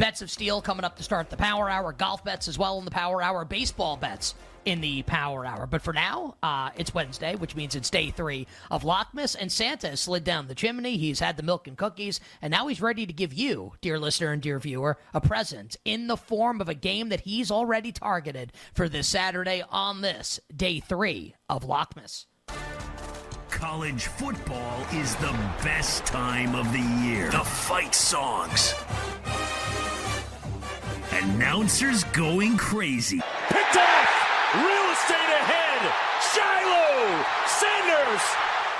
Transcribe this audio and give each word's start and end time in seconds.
Bets 0.00 0.22
of 0.22 0.30
Steel 0.30 0.62
coming 0.62 0.82
up 0.82 0.96
to 0.96 1.02
start 1.02 1.28
the 1.28 1.36
Power 1.36 1.68
Hour. 1.68 1.92
Golf 1.92 2.24
bets 2.24 2.48
as 2.48 2.56
well 2.56 2.78
in 2.78 2.86
the 2.86 2.90
Power 2.90 3.20
Hour. 3.20 3.44
Baseball 3.44 3.98
bets 3.98 4.34
in 4.64 4.80
the 4.80 5.02
Power 5.02 5.44
Hour. 5.44 5.66
But 5.66 5.82
for 5.82 5.92
now, 5.92 6.36
uh, 6.42 6.70
it's 6.74 6.94
Wednesday, 6.94 7.34
which 7.34 7.54
means 7.54 7.74
it's 7.74 7.90
day 7.90 8.08
three 8.08 8.46
of 8.70 8.82
Lockmas, 8.82 9.36
and 9.38 9.52
Santa 9.52 9.88
has 9.88 10.00
slid 10.00 10.24
down 10.24 10.48
the 10.48 10.54
chimney. 10.54 10.96
He's 10.96 11.20
had 11.20 11.36
the 11.36 11.42
milk 11.42 11.68
and 11.68 11.76
cookies, 11.76 12.18
and 12.40 12.50
now 12.50 12.66
he's 12.68 12.80
ready 12.80 13.04
to 13.04 13.12
give 13.12 13.34
you, 13.34 13.74
dear 13.82 13.98
listener 13.98 14.32
and 14.32 14.40
dear 14.40 14.58
viewer, 14.58 14.96
a 15.12 15.20
present 15.20 15.76
in 15.84 16.06
the 16.06 16.16
form 16.16 16.62
of 16.62 16.70
a 16.70 16.74
game 16.74 17.10
that 17.10 17.20
he's 17.20 17.50
already 17.50 17.92
targeted 17.92 18.54
for 18.72 18.88
this 18.88 19.06
Saturday 19.06 19.62
on 19.68 20.00
this 20.00 20.40
day 20.56 20.80
three 20.80 21.34
of 21.50 21.64
Lockmas. 21.64 22.24
College 23.50 24.06
football 24.06 24.86
is 24.94 25.14
the 25.16 25.38
best 25.62 26.06
time 26.06 26.54
of 26.54 26.72
the 26.72 27.06
year. 27.06 27.30
The 27.30 27.44
fight 27.44 27.94
songs. 27.94 28.74
Announcers 31.22 32.04
going 32.14 32.56
crazy. 32.56 33.20
Picked 33.48 33.76
off! 33.76 34.54
Real 34.54 34.90
estate 34.90 35.32
ahead. 35.36 35.92
Shiloh 36.32 37.24
Sanders 37.60 38.22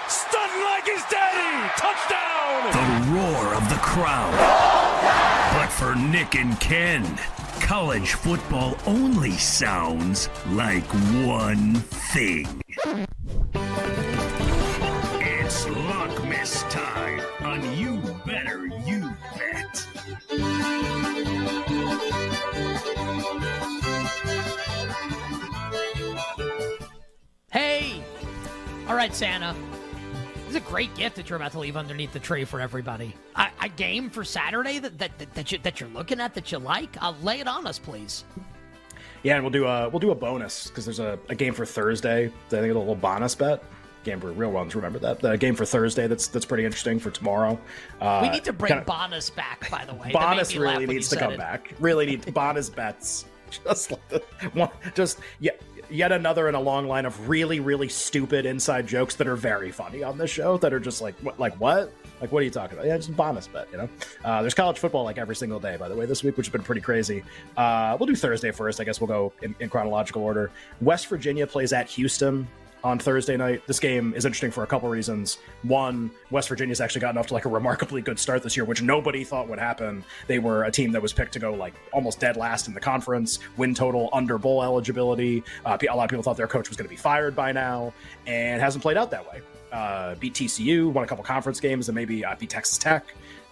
stunned 0.08 0.64
like 0.64 0.86
his 0.86 1.04
daddy. 1.10 1.68
Touchdown. 1.76 2.72
The 2.72 2.86
roar 3.12 3.54
of 3.54 3.68
the 3.68 3.78
crowd. 3.82 4.32
But 5.52 5.68
for 5.68 5.94
Nick 5.94 6.34
and 6.34 6.58
Ken, 6.60 7.04
college 7.60 8.14
football 8.14 8.78
only 8.86 9.32
sounds 9.32 10.30
like 10.48 10.86
one 11.26 11.74
thing. 11.74 12.62
It's 15.20 15.66
Lockmas 15.66 16.70
time 16.70 17.20
on 17.42 17.76
You 17.76 18.00
Better 18.24 18.66
You 18.86 18.99
right, 29.00 29.14
Santa. 29.14 29.56
This 30.34 30.50
is 30.50 30.56
a 30.56 30.60
great 30.60 30.94
gift 30.94 31.16
that 31.16 31.30
you're 31.30 31.36
about 31.36 31.52
to 31.52 31.58
leave 31.58 31.74
underneath 31.74 32.12
the 32.12 32.18
tree 32.18 32.44
for 32.44 32.60
everybody. 32.60 33.14
A, 33.34 33.46
a 33.62 33.68
game 33.70 34.10
for 34.10 34.24
Saturday 34.24 34.78
that, 34.78 34.98
that, 34.98 35.18
that, 35.18 35.32
that, 35.32 35.50
you, 35.50 35.56
that 35.62 35.80
you're 35.80 35.88
looking 35.88 36.20
at 36.20 36.34
that 36.34 36.52
you 36.52 36.58
like? 36.58 37.02
Uh, 37.02 37.14
lay 37.22 37.40
it 37.40 37.48
on 37.48 37.66
us, 37.66 37.78
please. 37.78 38.24
Yeah, 39.22 39.36
and 39.36 39.42
we'll 39.42 39.52
do 39.52 39.64
a 39.64 39.88
we'll 39.88 40.00
do 40.00 40.10
a 40.10 40.14
bonus 40.14 40.66
because 40.66 40.84
there's 40.84 40.98
a, 40.98 41.18
a 41.30 41.34
game 41.34 41.54
for 41.54 41.64
Thursday. 41.64 42.26
I 42.26 42.50
think 42.50 42.62
a 42.64 42.78
little 42.78 42.94
bonus 42.94 43.34
bet. 43.34 43.64
Game 44.04 44.20
for 44.20 44.32
real 44.32 44.50
ones, 44.50 44.74
remember 44.74 44.98
that. 44.98 45.20
The 45.20 45.38
game 45.38 45.54
for 45.54 45.64
Thursday 45.64 46.06
that's 46.06 46.26
that's 46.26 46.44
pretty 46.44 46.66
interesting 46.66 46.98
for 46.98 47.10
tomorrow. 47.10 47.58
Uh, 48.02 48.20
we 48.22 48.28
need 48.28 48.44
to 48.44 48.52
bring 48.52 48.68
kinda- 48.68 48.84
Bonus 48.84 49.30
back, 49.30 49.70
by 49.70 49.86
the 49.86 49.94
way. 49.94 50.10
Bonus 50.12 50.54
really 50.56 50.86
needs 50.86 51.08
to 51.08 51.16
come 51.16 51.32
it. 51.32 51.38
back. 51.38 51.72
Really 51.80 52.04
needs 52.04 52.26
bonus 52.26 52.68
bets. 52.68 53.24
Just 53.64 53.90
like 53.90 54.08
the, 54.08 54.18
one, 54.54 54.70
just 54.94 55.18
yet 55.38 55.60
yet 55.90 56.12
another 56.12 56.48
in 56.48 56.54
a 56.54 56.60
long 56.60 56.86
line 56.86 57.04
of 57.04 57.28
really 57.28 57.58
really 57.60 57.88
stupid 57.88 58.46
inside 58.46 58.86
jokes 58.86 59.16
that 59.16 59.26
are 59.26 59.36
very 59.36 59.70
funny 59.70 60.02
on 60.02 60.16
this 60.16 60.30
show. 60.30 60.56
That 60.58 60.72
are 60.72 60.80
just 60.80 61.02
like 61.02 61.14
what, 61.20 61.38
like 61.38 61.54
what 61.60 61.92
like 62.20 62.32
what 62.32 62.40
are 62.40 62.44
you 62.44 62.50
talking 62.50 62.78
about? 62.78 62.86
Yeah, 62.86 62.96
just 62.96 63.08
a 63.08 63.12
bonus 63.12 63.48
bet. 63.48 63.68
You 63.72 63.78
know, 63.78 63.88
uh, 64.24 64.40
there's 64.42 64.54
college 64.54 64.78
football 64.78 65.04
like 65.04 65.18
every 65.18 65.36
single 65.36 65.58
day. 65.58 65.76
By 65.76 65.88
the 65.88 65.96
way, 65.96 66.06
this 66.06 66.22
week, 66.22 66.36
which 66.36 66.46
has 66.46 66.52
been 66.52 66.62
pretty 66.62 66.80
crazy. 66.80 67.22
Uh, 67.56 67.96
we'll 67.98 68.06
do 68.06 68.14
Thursday 68.14 68.50
first. 68.50 68.80
I 68.80 68.84
guess 68.84 69.00
we'll 69.00 69.08
go 69.08 69.32
in, 69.42 69.54
in 69.60 69.68
chronological 69.68 70.22
order. 70.22 70.50
West 70.80 71.08
Virginia 71.08 71.46
plays 71.46 71.72
at 71.72 71.88
Houston 71.90 72.46
on 72.84 72.98
Thursday 72.98 73.36
night. 73.36 73.66
This 73.66 73.80
game 73.80 74.14
is 74.14 74.24
interesting 74.24 74.50
for 74.50 74.64
a 74.64 74.66
couple 74.66 74.88
reasons. 74.88 75.38
One, 75.62 76.10
West 76.30 76.48
Virginia's 76.48 76.80
actually 76.80 77.02
gotten 77.02 77.18
off 77.18 77.28
to 77.28 77.34
like 77.34 77.44
a 77.44 77.48
remarkably 77.48 78.02
good 78.02 78.18
start 78.18 78.42
this 78.42 78.56
year, 78.56 78.64
which 78.64 78.82
nobody 78.82 79.24
thought 79.24 79.48
would 79.48 79.58
happen. 79.58 80.04
They 80.26 80.38
were 80.38 80.64
a 80.64 80.70
team 80.70 80.92
that 80.92 81.02
was 81.02 81.12
picked 81.12 81.32
to 81.34 81.38
go 81.38 81.54
like 81.54 81.74
almost 81.92 82.20
dead 82.20 82.36
last 82.36 82.68
in 82.68 82.74
the 82.74 82.80
conference, 82.80 83.38
win 83.56 83.74
total 83.74 84.08
under 84.12 84.38
bowl 84.38 84.62
eligibility. 84.62 85.42
Uh, 85.64 85.78
a 85.80 85.94
lot 85.94 86.04
of 86.04 86.10
people 86.10 86.22
thought 86.22 86.36
their 86.36 86.46
coach 86.46 86.68
was 86.68 86.76
going 86.76 86.86
to 86.86 86.90
be 86.90 86.96
fired 86.96 87.34
by 87.34 87.52
now, 87.52 87.92
and 88.26 88.60
hasn't 88.60 88.82
played 88.82 88.96
out 88.96 89.10
that 89.10 89.28
way. 89.30 89.40
Uh, 89.72 90.14
beat 90.16 90.34
TCU, 90.34 90.92
won 90.92 91.04
a 91.04 91.06
couple 91.06 91.22
conference 91.22 91.60
games, 91.60 91.88
and 91.88 91.94
maybe 91.94 92.24
uh, 92.24 92.34
beat 92.36 92.50
Texas 92.50 92.76
Tech 92.76 93.04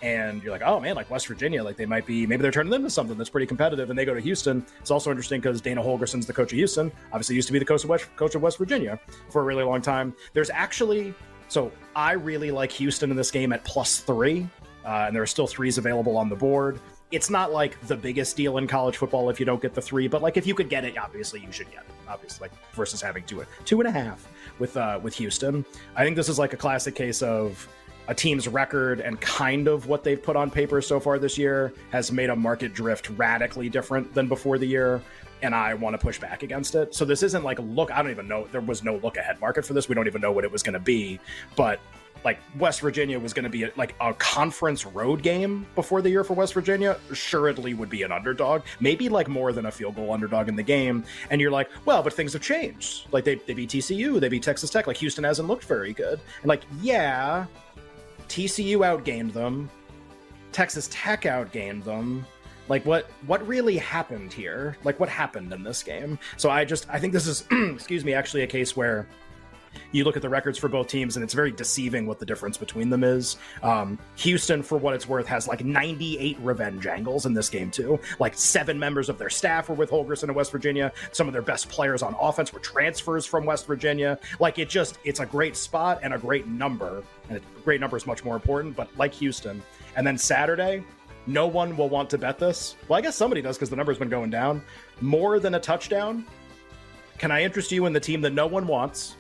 and 0.03 0.43
you're 0.43 0.53
like, 0.53 0.63
oh 0.63 0.79
man, 0.81 0.95
like 0.97 1.11
West 1.11 1.27
Virginia, 1.27 1.63
like 1.63 1.77
they 1.77 1.87
might 1.87 2.07
be, 2.07 2.27
maybe 2.27 2.43
they're 2.43 2.53
turning 2.53 2.73
into 2.73 2.91
something 2.91 3.19
that's 3.19 3.31
pretty 3.31 3.47
competitive, 3.47 3.91
and 3.91 3.99
they 3.99 4.05
go 4.05 4.15
to 4.15 4.21
Houston. 4.21 4.65
It's 4.81 4.91
also 4.91 5.11
interesting 5.11 5.41
because 5.41 5.61
Dana 5.61 5.83
Holgorsen's 5.83 6.27
the 6.27 6.33
coach 6.33 6.53
of 6.53 6.57
Houston. 6.57 6.93
Obviously, 7.13 7.35
used 7.35 7.49
to 7.49 7.53
be 7.53 7.59
the 7.59 7.65
coach 7.65 7.85
of 7.85 7.91
West, 7.91 8.09
coach 8.17 8.35
of 8.35 8.43
West 8.43 8.59
Virginia 8.59 8.99
for 9.31 9.43
a 9.43 9.45
really 9.45 9.65
long 9.65 9.83
time. 9.83 10.15
There's 10.33 10.51
actually, 10.51 11.15
so 11.49 11.73
I 11.97 12.13
really 12.13 12.51
like 12.51 12.71
Houston 12.73 13.11
in 13.11 13.17
this 13.17 13.31
game 13.31 13.53
at 13.53 13.65
plus 13.65 13.99
three, 13.99 14.49
uh, 14.85 15.05
and 15.07 15.15
there 15.17 15.23
are 15.23 15.27
still 15.27 15.47
threes 15.47 15.79
available 15.79 16.17
on 16.17 16.29
the 16.29 16.37
board. 16.37 16.81
It's 17.11 17.31
not 17.31 17.53
like 17.53 17.81
the 17.87 17.97
biggest 17.97 18.37
deal 18.37 18.59
in 18.59 18.67
college 18.67 18.99
football 18.99 19.31
if 19.31 19.41
you 19.41 19.47
don't 19.47 19.63
get 19.63 19.73
the 19.73 19.81
three, 19.81 20.09
but 20.09 20.21
like 20.21 20.37
if 20.37 20.47
you 20.47 20.55
could 20.55 20.69
get 20.69 20.85
it, 20.85 20.99
obviously 20.99 21.41
you 21.41 21.51
should 21.51 21.71
get 21.71 21.81
it. 21.81 21.91
Obviously, 22.07 22.49
like 22.49 22.75
versus 22.75 23.01
having 23.01 23.25
two 23.25 23.45
two 23.65 23.81
and 23.81 23.89
a 23.89 23.91
half 23.91 24.29
with 24.59 24.77
uh, 24.77 25.01
with 25.03 25.15
Houston. 25.17 25.65
I 25.97 26.05
think 26.05 26.17
this 26.17 26.29
is 26.29 26.39
like 26.39 26.53
a 26.53 26.57
classic 26.57 26.95
case 26.95 27.23
of 27.23 27.67
a 28.09 28.15
team's 28.15 28.49
record 28.49 29.01
and 29.01 29.21
kind 29.21 29.69
of 29.69 29.87
what 29.87 30.03
they've 30.03 30.23
put 30.23 30.35
on 30.35 30.51
paper 30.51 30.81
so 30.81 30.99
far 30.99 31.19
this 31.19 31.39
year 31.39 31.73
has 31.91 32.11
made 32.11 32.31
a 32.31 32.37
market 32.37 32.75
drift 32.75 33.11
radically 33.11 33.69
different 33.69 34.13
than 34.15 34.27
before 34.27 34.59
the 34.59 34.67
year 34.67 35.01
and 35.43 35.55
I 35.55 35.75
want 35.75 35.95
to 35.95 35.99
push 35.99 36.19
back 36.19 36.43
against 36.43 36.75
it. 36.75 36.95
So 36.95 37.05
this 37.05 37.23
isn't 37.23 37.45
like 37.45 37.59
look 37.61 37.93
I 37.93 38.03
don't 38.03 38.11
even 38.11 38.27
know 38.27 38.49
there 38.51 38.61
was 38.61 38.83
no 38.83 38.97
look 38.97 39.17
ahead 39.17 39.41
market 39.41 39.65
for 39.65 39.73
this. 39.73 39.89
We 39.89 39.95
don't 39.95 40.07
even 40.07 40.21
know 40.21 40.33
what 40.33 40.45
it 40.45 40.51
was 40.51 40.63
going 40.63 40.73
to 40.75 40.81
be, 40.81 41.21
but 41.55 41.81
like 42.25 42.39
West 42.59 42.81
Virginia 42.81 43.19
was 43.19 43.33
going 43.33 43.45
to 43.45 43.51
be 43.51 43.71
like 43.77 43.95
a 44.01 44.13
conference 44.15 44.85
road 44.85 45.23
game 45.23 45.67
before 45.75 46.03
the 46.03 46.11
year 46.11 46.25
for 46.25 46.35
West 46.35 46.55
Virginia, 46.55 46.99
assuredly 47.11 47.75
would 47.75 47.89
be 47.89 48.03
an 48.03 48.13
underdog, 48.13 48.63
maybe 48.81 49.09
like 49.09 49.29
more 49.29 49.53
than 49.53 49.67
a 49.67 49.71
field 49.71 49.97
goal 49.97 50.13
underdog 50.13 50.49
in 50.49 50.57
the 50.57 50.63
game. 50.63 51.05
And 51.31 51.41
you're 51.41 51.51
like, 51.51 51.71
well, 51.85 52.03
but 52.03 52.13
things 52.13 52.33
have 52.33 52.43
changed. 52.43 53.07
Like 53.13 53.25
they, 53.25 53.37
they 53.37 53.55
beat 53.55 53.71
TCU, 53.71 54.21
they 54.21 54.29
beat 54.29 54.43
Texas 54.43 54.71
Tech. 54.71 54.87
Like 54.87 54.97
Houston 54.97 55.25
hasn't 55.25 55.49
looked 55.49 55.65
very 55.65 55.93
good. 55.93 56.21
And 56.43 56.49
like, 56.49 56.65
yeah, 56.81 57.47
TCU 58.29 58.79
outgained 58.79 59.33
them. 59.33 59.71
Texas 60.53 60.89
Tech 60.91 61.23
outgained 61.23 61.85
them. 61.85 62.27
Like 62.69 62.85
what 62.85 63.11
what 63.27 63.47
really 63.47 63.79
happened 63.79 64.33
here? 64.33 64.77
Like 64.85 65.01
what 65.01 65.09
happened 65.09 65.53
in 65.53 65.63
this 65.63 65.83
game? 65.83 66.19
So 66.37 66.51
I 66.51 66.65
just 66.65 66.89
I 66.91 66.99
think 66.99 67.13
this 67.13 67.27
is 67.27 67.45
excuse 67.51 68.05
me 68.05 68.13
actually 68.13 68.43
a 68.43 68.47
case 68.47 68.77
where 68.77 69.07
you 69.93 70.05
look 70.05 70.17
at 70.17 70.23
the 70.23 70.29
records 70.29 70.59
for 70.59 70.69
both 70.69 70.89
teams 70.89 71.17
and 71.17 71.25
it's 71.25 71.35
very 71.35 71.51
deceiving 71.51 72.07
what 72.07 72.19
the 72.19 72.27
difference 72.27 72.57
between 72.57 72.91
them 72.91 73.05
is. 73.05 73.37
Um, 73.63 73.99
Houston, 74.17 74.63
for 74.63 74.79
what 74.79 74.95
it's 74.95 75.09
worth, 75.09 75.27
has 75.27 75.49
like 75.49 75.65
98 75.65 76.39
revenge 76.41 76.87
angles 76.87 77.27
in 77.27 77.35
this 77.35 77.49
game 77.49 77.71
too. 77.71 77.99
Like 78.19 78.35
seven 78.35 78.79
members 78.79 79.09
of 79.09 79.19
their 79.19 79.31
staff 79.31 79.69
were 79.69 79.75
with 79.75 79.91
Holgorsen 79.91 80.25
in 80.25 80.35
West 80.35 80.53
Virginia. 80.53 80.93
Some 81.13 81.27
of 81.27 81.33
their 81.33 81.43
best 81.43 81.69
players 81.69 82.03
on 82.03 82.15
offense 82.21 82.53
were 82.53 82.61
transfers 82.61 83.27
from 83.27 83.45
West 83.45 83.67
Virginia. 83.67 84.19
Like 84.41 84.59
it 84.59 84.69
just 84.69 84.99
it's 85.05 85.21
a 85.21 85.27
great 85.27 85.57
spot 85.57 86.01
and 86.03 86.15
a 86.15 86.19
great 86.19 86.47
number. 86.47 87.03
And 87.29 87.39
a 87.39 87.61
great 87.63 87.81
number 87.81 87.97
is 87.97 88.07
much 88.07 88.25
more 88.25 88.35
important. 88.35 88.77
But 88.77 88.89
like 88.97 89.13
Houston, 89.15 89.63
and 89.97 90.07
then 90.07 90.17
Saturday, 90.17 90.85
no 91.27 91.47
one 91.47 91.77
will 91.77 91.89
want 91.89 92.09
to 92.11 92.19
bet 92.19 92.39
this. 92.39 92.77
Well, 92.89 92.99
I 92.99 93.03
guess 93.03 93.15
somebody 93.15 93.43
does 93.43 93.57
because 93.57 93.71
the 93.71 93.77
number's 93.77 93.99
been 93.99 94.09
going 94.09 94.31
down. 94.31 94.63
More 95.01 95.39
than 95.39 95.55
a 95.55 95.61
touchdown. 95.61 96.25
Can 97.19 97.31
I 97.31 97.43
interest 97.43 97.73
you 97.73 97.87
in 97.87 97.93
the 97.93 98.01
team 98.01 98.21
that 98.23 98.33
no 98.33 98.47
one 98.47 98.67
wants? 98.67 99.17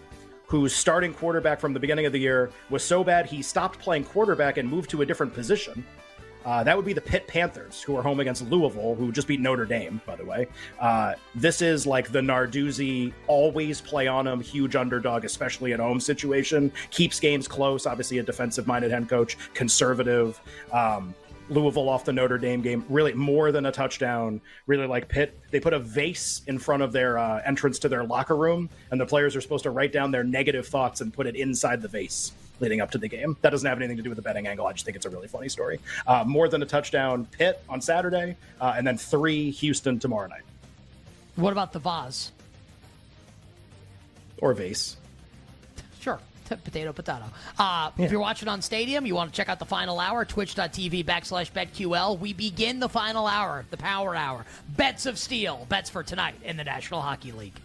Whose 0.48 0.74
starting 0.74 1.14
quarterback 1.14 1.60
from 1.60 1.72
the 1.72 1.80
beginning 1.80 2.06
of 2.06 2.12
the 2.12 2.18
year 2.18 2.50
was 2.70 2.82
so 2.82 3.04
bad 3.04 3.26
he 3.26 3.42
stopped 3.42 3.78
playing 3.78 4.02
quarterback 4.02 4.56
and 4.56 4.68
moved 4.68 4.90
to 4.90 5.02
a 5.02 5.06
different 5.06 5.32
position. 5.32 5.84
Uh, 6.44 6.64
that 6.64 6.74
would 6.74 6.86
be 6.86 6.94
the 6.94 7.00
Pitt 7.00 7.26
Panthers, 7.26 7.82
who 7.82 7.94
are 7.94 8.02
home 8.02 8.20
against 8.20 8.42
Louisville, 8.48 8.94
who 8.94 9.12
just 9.12 9.28
beat 9.28 9.40
Notre 9.40 9.66
Dame, 9.66 10.00
by 10.06 10.16
the 10.16 10.24
way. 10.24 10.46
Uh, 10.80 11.14
this 11.34 11.60
is 11.60 11.86
like 11.86 12.10
the 12.10 12.20
Narduzzi 12.20 13.12
always 13.26 13.82
play 13.82 14.06
on 14.06 14.26
him, 14.26 14.40
huge 14.40 14.74
underdog, 14.74 15.26
especially 15.26 15.74
at 15.74 15.80
home 15.80 16.00
situation. 16.00 16.72
Keeps 16.90 17.20
games 17.20 17.46
close. 17.46 17.84
Obviously, 17.84 18.18
a 18.18 18.22
defensive 18.22 18.66
minded 18.66 18.90
head 18.90 19.08
coach, 19.10 19.36
conservative. 19.52 20.40
Um, 20.72 21.14
Louisville 21.50 21.88
off 21.88 22.04
the 22.04 22.12
Notre 22.12 22.38
Dame 22.38 22.60
game, 22.60 22.84
really 22.88 23.14
more 23.14 23.52
than 23.52 23.66
a 23.66 23.72
touchdown. 23.72 24.40
Really 24.66 24.86
like 24.86 25.08
Pitt. 25.08 25.38
They 25.50 25.60
put 25.60 25.72
a 25.72 25.78
vase 25.78 26.42
in 26.46 26.58
front 26.58 26.82
of 26.82 26.92
their 26.92 27.18
uh, 27.18 27.40
entrance 27.44 27.78
to 27.80 27.88
their 27.88 28.04
locker 28.04 28.36
room, 28.36 28.68
and 28.90 29.00
the 29.00 29.06
players 29.06 29.34
are 29.34 29.40
supposed 29.40 29.62
to 29.64 29.70
write 29.70 29.92
down 29.92 30.10
their 30.10 30.24
negative 30.24 30.66
thoughts 30.66 31.00
and 31.00 31.12
put 31.12 31.26
it 31.26 31.36
inside 31.36 31.80
the 31.82 31.88
vase 31.88 32.32
leading 32.60 32.80
up 32.80 32.90
to 32.90 32.98
the 32.98 33.08
game. 33.08 33.36
That 33.42 33.50
doesn't 33.50 33.68
have 33.68 33.78
anything 33.78 33.96
to 33.98 34.02
do 34.02 34.10
with 34.10 34.16
the 34.16 34.22
betting 34.22 34.46
angle. 34.48 34.66
I 34.66 34.72
just 34.72 34.84
think 34.84 34.96
it's 34.96 35.06
a 35.06 35.10
really 35.10 35.28
funny 35.28 35.48
story. 35.48 35.78
Uh, 36.06 36.24
more 36.26 36.48
than 36.48 36.60
a 36.62 36.66
touchdown, 36.66 37.24
Pitt 37.26 37.62
on 37.68 37.80
Saturday, 37.80 38.36
uh, 38.60 38.74
and 38.76 38.86
then 38.86 38.98
three 38.98 39.50
Houston 39.52 39.98
tomorrow 39.98 40.26
night, 40.28 40.42
What 41.36 41.52
about 41.52 41.72
the 41.72 41.78
vase? 41.78 42.32
or 44.40 44.54
vase. 44.54 44.96
Potato, 46.64 46.92
potato. 46.92 47.24
Uh, 47.58 47.90
If 47.98 48.10
you're 48.10 48.20
watching 48.20 48.48
on 48.48 48.62
Stadium, 48.62 49.04
you 49.06 49.14
want 49.14 49.30
to 49.32 49.36
check 49.36 49.48
out 49.48 49.58
the 49.58 49.64
final 49.64 50.00
hour, 50.00 50.24
twitch.tv 50.24 51.04
backslash 51.04 51.52
BetQL. 51.52 52.18
We 52.18 52.32
begin 52.32 52.80
the 52.80 52.88
final 52.88 53.26
hour, 53.26 53.64
the 53.70 53.76
power 53.76 54.14
hour. 54.16 54.44
Bets 54.76 55.06
of 55.06 55.18
Steel, 55.18 55.66
bets 55.68 55.90
for 55.90 56.02
tonight 56.02 56.36
in 56.42 56.56
the 56.56 56.64
National 56.64 57.00
Hockey 57.00 57.32
League. 57.32 57.60